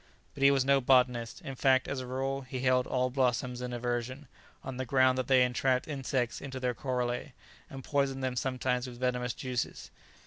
[0.33, 3.71] But he was no botanist; in fact, as a rule, he held all blossoms in
[3.71, 4.27] aversion,
[4.63, 7.33] on the ground that they entrapped insects into their corollæ,
[7.69, 9.91] and poisoned them sometimes with venomous juices.